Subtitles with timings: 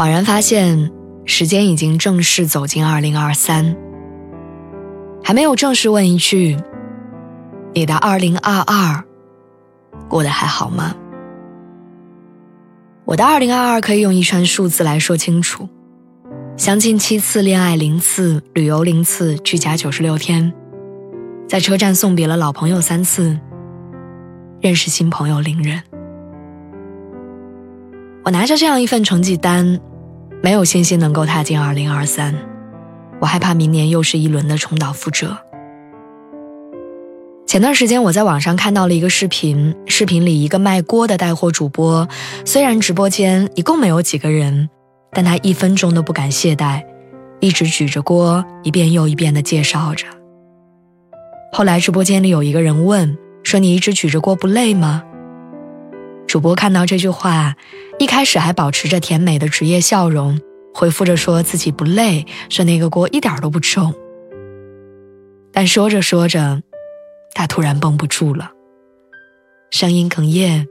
[0.00, 0.90] 恍然发现，
[1.26, 3.76] 时间已经正式走进二零二三，
[5.22, 6.56] 还没有正式问一句
[7.76, 9.04] ：“你的二零二二
[10.08, 10.94] 过得还好吗？”
[13.04, 15.68] 我的二零二二可以用一串数字来说清楚：
[16.56, 20.50] 相亲七次，恋爱零次，旅游零次，居家九十六天，
[21.46, 23.38] 在车站送别了老朋友三次，
[24.62, 25.82] 认识新朋友零人。
[28.24, 29.78] 我拿着这样一份成绩单。
[30.42, 32.34] 没有信心能够踏进二零二三，
[33.20, 35.36] 我害怕明年又是一轮的重蹈覆辙。
[37.46, 42.08] 前段时间我在网上看到了一个视频，视频里一个卖锅的带货主播，
[42.46, 44.70] 虽然直播间一共没有几个人，
[45.12, 46.82] 但他一分钟都不敢懈怠，
[47.40, 50.06] 一直举着锅一遍又一遍地介绍着。
[51.52, 55.02] 后来直播间里有一个人问说：“你一直举着锅不累吗？”
[56.30, 57.56] 主播看到这句话，
[57.98, 60.40] 一开始还保持着甜美的职业笑容，
[60.72, 63.92] 回复着说自己不累，说那个锅一点都不重。
[65.52, 66.62] 但说着说着，
[67.34, 68.52] 他突然绷不住了，
[69.72, 70.68] 声音哽咽，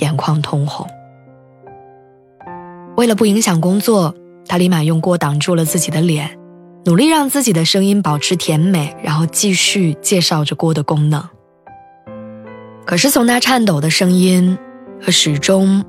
[0.00, 0.86] 眼眶通红。
[2.98, 4.14] 为了不影响工作，
[4.46, 6.38] 他立马用锅挡住了自己的脸，
[6.84, 11.26] 努力让自己的声音保持甜美，然后继续介绍着锅的功能。
[12.84, 14.58] 可是从他颤抖的声音。
[15.04, 15.84] 可始终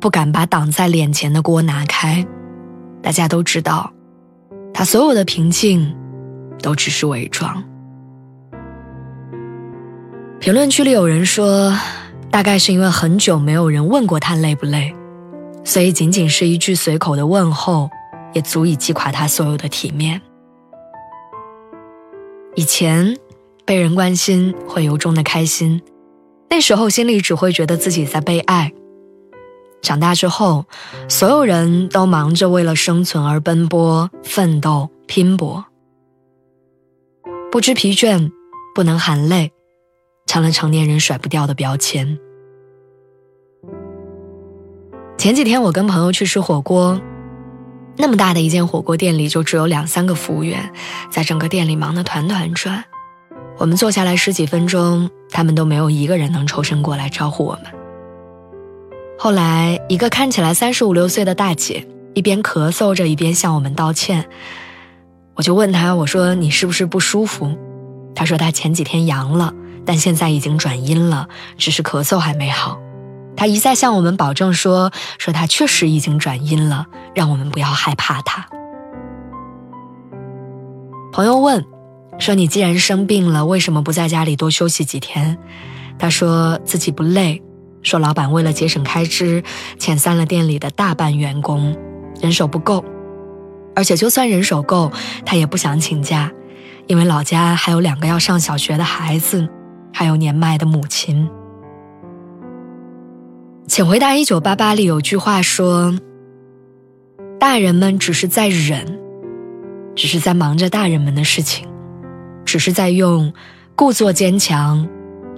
[0.00, 2.24] 不敢把挡在脸前的锅拿开。
[3.02, 3.92] 大家都知道，
[4.72, 5.92] 他所有的平静
[6.62, 7.64] 都只是伪装。
[10.38, 11.76] 评论区里有人说，
[12.30, 14.94] 大概是因为很久没有人问过他累不累，
[15.64, 17.90] 所以仅仅是一句随口的问候，
[18.32, 20.22] 也足以击垮他所有的体面。
[22.54, 23.16] 以前
[23.64, 25.82] 被人关心会由衷的开心。
[26.50, 28.72] 那时候心里只会觉得自己在被爱。
[29.80, 30.66] 长大之后，
[31.08, 35.64] 所有人都忙着为了生存而奔波、奋斗、拼搏，
[37.50, 38.30] 不知疲倦，
[38.74, 39.52] 不能含泪，
[40.26, 42.18] 成了成年人甩不掉的标签。
[45.16, 47.00] 前几天我跟朋友去吃火锅，
[47.96, 50.72] 那么大的一间火锅店里就只有两三个服务员，
[51.10, 52.84] 在整个店里忙得团团转。
[53.60, 57.64] 我们坐下来十几分钟，他们都没有一个人能抽身过来招呼我们。
[59.18, 64.26] 后来，一个看起来三十五六岁的大姐一边咳嗽着，一边向我们道歉。
[65.34, 67.54] 我就问她：“我说你是不是不舒服？”
[68.16, 69.52] 她说：“她前几天阳了，
[69.84, 71.28] 但现在已经转阴了，
[71.58, 72.80] 只是咳嗽还没好。”
[73.36, 78.48] 她一再向我们保证说：“说她确实已经转阴了，让我们不要害怕她。”
[81.12, 81.62] 朋友问。
[82.18, 85.38] 说你既然生病了，为什么不在家里多休息几天？
[85.98, 87.42] 他说自己不累，
[87.82, 89.42] 说老板为了节省开支，
[89.78, 91.76] 遣散了店里的大半员工，
[92.20, 92.84] 人手不够，
[93.74, 94.90] 而且就算人手够，
[95.24, 96.30] 他也不想请假，
[96.86, 99.48] 因为老家还有两个要上小学的孩子，
[99.92, 101.28] 还有年迈的母亲。
[103.66, 105.94] 请回答一九八八里有句话说：
[107.38, 108.98] 大人们只是在忍，
[109.94, 111.69] 只是在忙着大人们的事情。
[112.50, 113.32] 只是在用
[113.76, 114.88] 故作坚强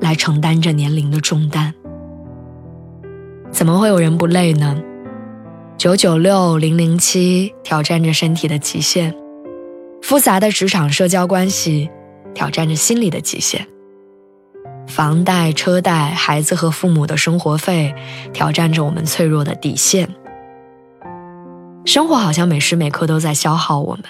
[0.00, 1.74] 来承担着年龄的重担，
[3.50, 4.80] 怎么会有人不累呢？
[5.76, 9.14] 九九六零零七挑战着身体的极限，
[10.00, 11.90] 复杂的职场社交关系
[12.32, 13.66] 挑战着心理的极限，
[14.86, 17.94] 房贷、车贷、孩子和父母的生活费
[18.32, 20.08] 挑战着我们脆弱的底线。
[21.84, 24.04] 生活好像每时每刻都在消耗我们。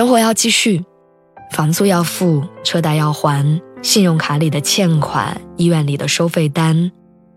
[0.00, 0.82] 生活要继续，
[1.52, 6.90] 房租要付，车贷要还，信用卡里的欠款，医院里的收费单，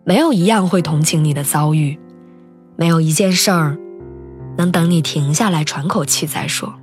[0.06, 2.00] 没有一样会同情你的遭遇，
[2.78, 3.78] 没有一件事儿
[4.58, 6.74] 能等你停下来喘口气再说。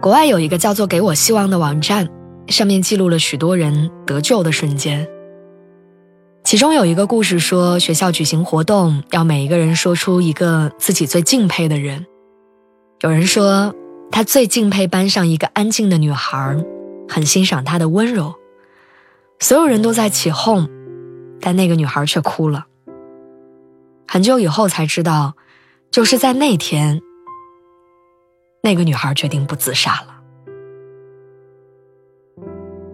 [0.00, 2.08] 国外有一个叫做“给我希望”的网站，
[2.46, 5.04] 上面记录了许多人得救的瞬间。
[6.44, 12.06] 其中有一个故事说，学校举行活动，要每一个人说出一个自己最敬佩的人。
[13.02, 13.74] 有人说，
[14.10, 16.54] 他最敬佩班上一个安静的女孩，
[17.08, 18.34] 很欣赏她的温柔。
[19.38, 20.68] 所有人都在起哄，
[21.40, 22.66] 但那个女孩却哭了。
[24.06, 25.34] 很久以后才知道，
[25.90, 27.00] 就是在那天，
[28.62, 30.16] 那个女孩决定不自杀了。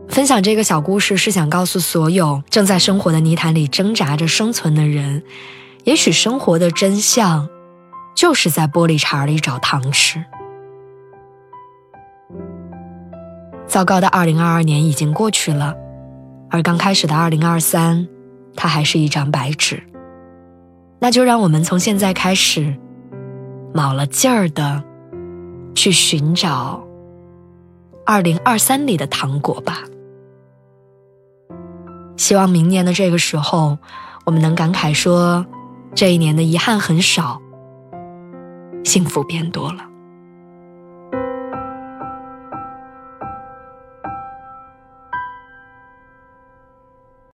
[0.09, 5.25] 分享这个小故事是想告诉所有正在生活的泥潭里挣扎着生存的人，
[5.83, 7.49] 也许生活的真相，
[8.17, 10.25] 就是在玻璃碴里找糖吃。
[13.67, 15.77] 糟糕的二零二二年已经过去了，
[16.51, 18.09] 而刚开始的二零二三，
[18.57, 19.83] 它还是一张白纸。
[20.99, 22.75] 那就让我们从现在开始，
[23.75, 24.83] 卯了劲儿的
[25.75, 26.83] 去寻找
[28.07, 29.83] 二零二三里的糖果吧。
[32.17, 33.77] 希望明年的这个时候，
[34.25, 35.45] 我们能感慨说，
[35.95, 37.43] 这一年的遗憾很少，
[38.87, 39.96] 幸福变多了。